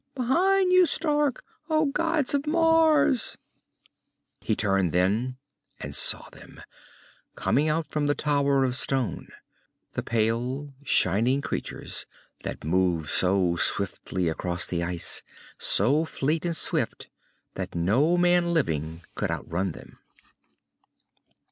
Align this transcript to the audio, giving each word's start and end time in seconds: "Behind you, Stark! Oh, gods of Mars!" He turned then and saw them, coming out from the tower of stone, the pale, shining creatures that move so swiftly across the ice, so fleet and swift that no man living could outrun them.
"Behind 0.15 0.73
you, 0.73 0.87
Stark! 0.87 1.43
Oh, 1.69 1.85
gods 1.85 2.33
of 2.33 2.47
Mars!" 2.47 3.37
He 4.39 4.55
turned 4.55 4.93
then 4.93 5.37
and 5.79 5.93
saw 5.93 6.27
them, 6.31 6.59
coming 7.35 7.69
out 7.69 7.91
from 7.91 8.07
the 8.07 8.15
tower 8.15 8.63
of 8.63 8.75
stone, 8.75 9.27
the 9.91 10.01
pale, 10.01 10.73
shining 10.83 11.39
creatures 11.41 12.07
that 12.41 12.63
move 12.63 13.11
so 13.11 13.55
swiftly 13.57 14.27
across 14.27 14.65
the 14.65 14.81
ice, 14.83 15.21
so 15.59 16.03
fleet 16.03 16.45
and 16.45 16.57
swift 16.57 17.07
that 17.53 17.75
no 17.75 18.17
man 18.17 18.55
living 18.55 19.03
could 19.13 19.29
outrun 19.29 19.73
them. 19.73 19.99